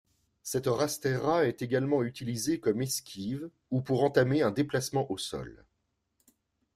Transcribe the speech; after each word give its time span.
Cette 0.41 0.65
rasteira 0.65 1.45
est 1.45 1.61
également 1.61 2.01
utilisée 2.01 2.59
comme 2.59 2.81
esquive 2.81 3.51
ou 3.69 3.81
pour 3.83 4.03
entamer 4.03 4.41
un 4.41 4.49
déplacement 4.49 5.11
au 5.11 5.19
sol. 5.19 5.63